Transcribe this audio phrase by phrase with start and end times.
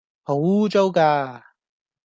[0.23, 1.43] 好污糟㗎